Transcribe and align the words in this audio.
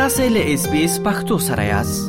تاسې 0.00 0.24
له 0.34 0.42
اس 0.52 0.62
بي 0.70 0.80
اس 0.84 0.94
پختو 1.06 1.36
سره 1.48 1.64
یاست 1.64 2.02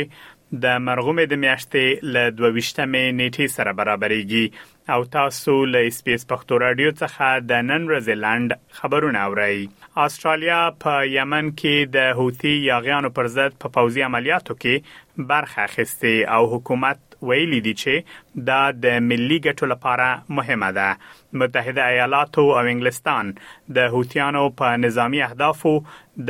د 0.57 0.65
مرغومې 0.87 1.27
د 1.31 1.35
میاشتې 1.45 1.85
ل 2.15 2.17
22مې 2.33 3.05
نیټې 3.21 3.47
سره 3.57 3.73
برابرېږي 3.81 4.47
او 4.95 5.05
تاسو 5.17 5.55
له 5.73 5.81
اسپیس 5.89 6.25
پښتو 6.31 6.61
رادیو 6.65 6.93
څخه 7.01 7.43
د 7.49 7.53
نن 7.71 7.85
ورځې 7.89 8.15
لاند 8.25 8.51
خبرونه 8.79 9.19
اورئ 9.29 9.59
استرالیا 10.07 10.61
په 10.85 10.95
یمن 11.17 11.51
کې 11.61 11.93
د 11.99 12.17
حوثي 12.21 12.55
یاغیانو 12.69 13.11
پر 13.19 13.27
ضد 13.35 13.53
په 13.65 13.69
پوځي 13.77 14.05
عملیاتو 14.09 14.57
کې 14.63 15.27
برخه 15.35 15.61
اخیسته 15.69 16.35
او 16.37 16.41
حکومت 16.55 16.99
ویلي 17.29 17.61
دي 17.67 17.75
چې 17.83 18.49
دا 18.49 18.61
د 18.87 19.05
ملي 19.11 19.39
ګټو 19.45 19.65
لپاره 19.73 20.07
مهمه 20.39 20.71
ده 20.79 21.43
متحده 21.45 21.83
ایالاتو 21.95 22.47
او 22.59 22.65
انګلستان 22.65 23.35
د 23.79 23.91
حوثیانو 23.97 24.47
په 24.63 24.81
نظامی 24.87 25.21
اهدافو 25.29 25.75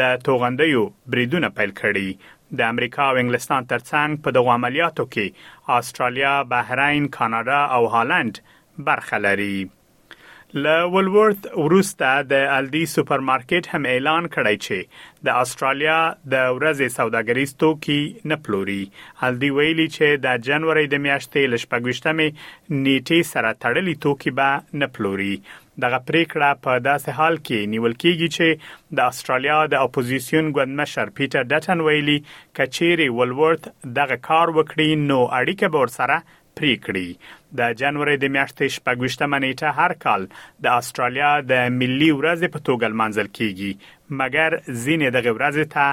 د 0.03 0.15
توغندیو 0.31 0.85
بریدونه 1.07 1.51
پیل 1.61 1.73
کړي 1.83 2.11
د 2.57 2.61
امریکا 2.73 3.03
او 3.11 3.17
انګلستان 3.23 3.63
ترڅنګ 3.73 4.11
په 4.25 4.29
دغو 4.37 4.51
عملیاتو 4.59 5.05
کې 5.13 5.27
استرالیا، 5.79 6.35
بحرین، 6.51 7.03
کاناډا 7.17 7.61
او 7.75 7.83
هالند 7.95 8.35
برخه 8.87 9.17
لري 9.27 9.57
ل 10.65 10.67
ولورث 10.93 11.41
ورسته 11.63 12.11
د 12.29 12.47
الډي 12.53 12.85
سوپر 12.91 13.23
مارکیټ 13.31 13.67
هم 13.73 13.89
اعلان 13.95 14.29
کړی 14.37 14.61
چې 14.67 15.27
د 15.29 15.41
استرالیا 15.41 15.97
د 16.35 16.47
ورځې 16.59 16.95
سوداګریز 16.95 17.53
توکي 17.65 18.29
نه 18.33 18.39
پلوري 18.47 18.79
الډي 18.85 19.51
ویلي 19.59 19.87
چې 19.97 20.23
د 20.27 20.39
جنوري 20.47 20.85
د 20.95 21.03
میاشتې 21.09 21.53
لشپږشتمه 21.57 22.31
نیټه 22.31 23.29
سره 23.33 23.51
تړلې 23.65 24.01
توکي 24.07 24.33
به 24.41 24.81
نه 24.85 24.91
پلوري 24.97 25.35
دغه 25.87 26.01
پریکړه 26.13 26.65
په 26.69 26.81
داسې 26.89 27.21
حال 27.21 27.39
کې 27.43 27.75
نیول 27.75 27.99
کیږي 28.07 28.39
چې 28.39 28.97
د 29.01 29.13
استرالیا 29.17 29.59
د 29.77 29.87
اپوزيشن 29.91 30.51
ګوندمشر 30.61 31.15
پیټر 31.21 31.53
ډټن 31.53 31.87
ویلي 31.91 32.19
کچېری 32.33 33.15
ولورث 33.21 33.69
دغه 34.03 34.21
کار 34.33 34.57
وکړي 34.57 35.09
نو 35.13 35.21
اړیکه 35.29 35.77
به 35.77 35.87
ورسره 35.87 36.39
پریکړې 36.59 37.09
د 37.59 37.61
جنوري 37.81 38.17
د 38.21 38.25
میاشتې 38.37 38.67
شپږشتمه 38.77 39.39
نیټه 39.45 39.69
هر 39.79 39.93
کال 40.05 40.23
د 40.65 40.67
استرالیا 40.81 41.33
د 41.51 41.53
ملي 41.81 42.11
ورځ 42.21 42.41
په 42.55 42.59
توګه 42.69 42.97
منځل 43.03 43.29
کیږي 43.37 43.71
مګر 44.19 44.51
ځینې 44.85 45.07
د 45.15 45.17
غوړځ 45.27 45.57
ته 45.75 45.87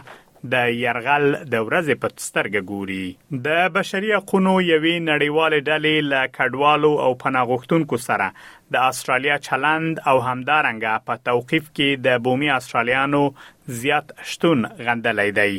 د 0.54 0.56
يرغل 0.86 1.24
د 1.54 1.56
ورځې 1.68 1.96
په 2.02 2.08
سترګه 2.28 2.62
ګوري 2.72 3.06
د 3.46 3.48
بشري 3.78 4.10
حقوقو 4.18 4.54
یوې 4.74 4.96
نړیوال 5.12 5.54
ډلې 5.70 5.98
له 6.12 6.20
کډوالو 6.38 6.92
او 7.06 7.12
پناهغښتونکو 7.24 7.98
سره 8.08 8.28
د 8.74 8.76
استرالیا 8.90 9.38
چلند 9.48 9.94
او 10.10 10.16
همدارنګه 10.28 10.94
په 11.08 11.14
توقيف 11.30 11.66
کې 11.76 11.90
د 12.08 12.22
بومي 12.28 12.50
استرالیانو 12.58 13.24
زیات 13.82 14.08
شتون 14.34 14.60
غندلې 14.86 15.32
دی 15.40 15.54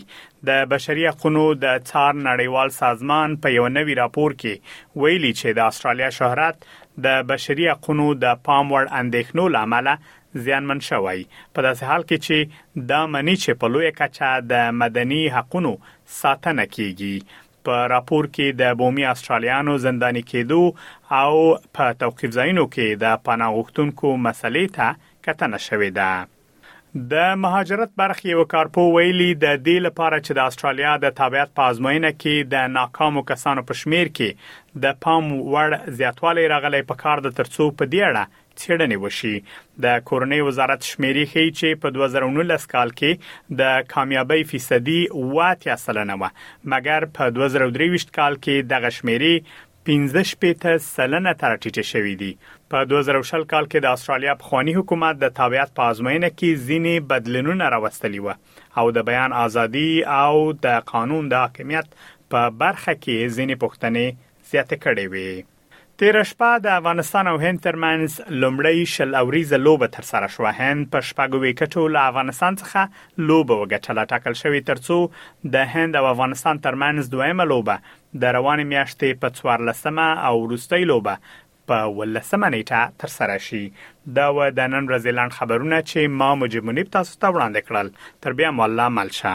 د 0.48 0.50
بشري 0.74 1.04
حقوقو 1.12 1.46
د 1.64 1.66
څار 1.90 2.12
نړیوال 2.28 2.68
سازمان 2.82 3.30
په 3.46 3.56
یو 3.58 3.66
نوي 3.78 3.94
راپور 4.04 4.36
کې 4.40 4.54
ویلي 5.04 5.32
چې 5.40 5.48
د 5.60 5.72
استرالیا 5.72 6.10
شهرت 6.20 6.56
د 7.08 7.16
بشري 7.32 7.66
حقوقو 7.74 8.08
د 8.24 8.26
پام 8.50 8.66
وړ 8.74 8.84
اندېښنو 9.00 9.44
لامل 9.58 9.88
زیانمن 10.44 10.80
شوی 10.90 11.18
په 11.54 11.60
داسې 11.66 11.82
حال 11.90 12.02
کې 12.08 12.16
چې 12.26 12.38
دا 12.90 13.00
منی 13.14 13.36
چې 13.42 13.52
په 13.60 13.66
لوی 13.74 13.90
کچا 14.00 14.30
د 14.52 14.54
مدني 14.80 15.22
حقوقو 15.36 15.74
ساتنه 16.20 16.64
کیږي 16.74 17.16
په 17.64 17.74
راپور 17.94 18.24
کې 18.34 18.46
د 18.60 18.62
بومي 18.80 19.04
استرالیانو 19.12 19.72
زنداني 19.86 20.22
کېدو 20.30 20.62
او 21.22 21.34
په 21.76 21.84
توقيف 22.02 22.30
ځایونو 22.38 22.64
کې 22.74 22.88
د 23.02 23.04
پناه 23.26 23.50
غوښتونکو 23.56 24.08
مسلې 24.26 24.64
ته 24.76 24.88
کتنه 25.26 25.58
شوې 25.66 25.90
ده 25.98 26.10
د 26.96 27.24
مهاجرت 27.38 27.90
برخې 28.00 28.28
یو 28.30 28.44
کارپو 28.52 28.82
ویلي 28.92 29.24
د 29.40 29.56
دې 29.64 29.78
لپاره 29.86 30.20
چې 30.20 30.36
د 30.36 30.40
استرالیا 30.50 30.92
د 31.00 31.10
تابعیت 31.18 31.50
په 31.58 31.62
ازموینه 31.72 32.10
کې 32.12 32.48
د 32.54 32.70
ناکامو 32.76 33.22
کسانو 33.30 33.64
په 33.70 33.74
شمیر 33.80 34.12
کې 34.18 34.84
د 34.84 34.94
پام 35.06 35.28
وړ 35.56 35.76
زیاتوالی 35.98 36.46
راغلی 36.54 36.80
په 36.92 37.00
کار 37.02 37.24
د 37.26 37.34
ترڅو 37.40 37.66
په 37.80 37.90
دی 37.94 38.00
اړه 38.06 38.42
څېړنې 38.60 38.98
وشي 39.04 39.36
د 39.86 40.06
کورنۍ 40.10 40.40
وزارت 40.48 40.88
شمیري 40.92 41.24
ښیي 41.32 41.52
چې 41.58 41.80
په 41.82 41.96
2019 41.96 42.66
کال 42.76 42.94
کې 43.00 43.58
د 43.60 43.84
کامیابی 43.94 44.40
فیصدي 44.54 44.98
واټیا 45.10 45.76
سلنه 45.84 46.16
و 46.20 46.32
مګر 46.74 47.10
په 47.18 47.36
2023 47.40 48.10
کال 48.20 48.40
کې 48.44 48.70
دغه 48.74 48.94
شمیري 49.00 49.34
15 49.86 50.22
شپېته 50.26 50.72
سلنه 50.94 51.32
تر 51.42 51.52
ټیټه 51.64 51.82
شوې 51.90 52.14
دي 52.22 52.28
په 52.72 52.88
2000 52.92 53.46
کال 53.52 53.68
کې 53.70 53.82
د 53.84 53.92
استرالیا 53.96 54.34
بخوانی 54.42 54.74
حکومت 54.78 55.20
د 55.22 55.30
تابعیت 55.38 55.70
په 55.78 55.90
ازموینه 55.92 56.30
کې 56.34 56.62
ځینې 56.68 57.08
بدلونونه 57.12 57.68
راوستلی 57.74 58.20
و 58.26 58.34
او 58.82 58.86
د 58.98 59.06
بیان 59.10 59.36
ازادي 59.46 59.86
او 60.20 60.34
د 60.68 60.78
قانون 60.94 61.30
د 61.34 61.44
حاکمیت 61.46 61.92
په 62.02 62.40
برخه 62.62 62.92
کې 63.02 63.34
ځینې 63.36 63.66
پوښتنې 63.66 64.48
زیاته 64.52 64.82
کړې 64.86 65.06
وې 65.12 65.52
تیر 66.00 66.16
شپه 66.28 66.48
د 66.64 66.72
افغانستان 66.78 67.28
او 67.28 67.36
هند 67.42 67.60
ترمنز 67.66 68.14
لومړی 68.40 68.88
شل 68.94 69.14
اوریزه 69.20 69.58
لوبه 69.66 69.86
تر 69.92 70.04
سره 70.08 70.26
شو 70.32 70.48
هند 70.56 70.88
په 70.96 71.06
شپږو 71.10 71.38
وکټو 71.44 71.92
له 71.94 72.02
افغانستان 72.10 72.58
څخه 72.62 73.24
لوبه 73.30 73.56
وګټله 73.60 74.08
ټاکل 74.10 74.34
شوې 74.42 74.66
ترڅو 74.70 75.54
د 75.54 75.72
هند 75.76 75.96
او 76.00 76.04
افغانستان 76.10 76.60
ترمنز 76.66 77.08
دویمه 77.14 77.46
لوبه 77.52 77.76
د 78.22 78.24
روانې 78.36 78.64
میاشتې 78.74 79.08
په 79.22 79.28
14مه 79.38 80.08
او 80.26 80.34
وروستۍ 80.46 80.82
لوبه 80.90 81.14
په 81.68 81.78
ولسمه 81.98 82.48
نیټه 82.54 82.82
تر 83.00 83.08
سره 83.18 83.36
شي 83.46 83.62
دا 84.18 84.26
و 84.36 84.38
د 84.58 84.60
نن 84.74 84.82
ورځې 84.90 85.10
لاند 85.18 85.36
خبرونه 85.38 85.76
چې 85.90 86.00
ما 86.20 86.30
مجبونی 86.42 86.84
تاسو 86.96 87.12
ته 87.22 87.26
وړاندې 87.34 87.60
کړل 87.68 87.86
تر 88.22 88.32
بیا 88.38 88.50
مولا 88.58 88.86
ملشه 88.98 89.34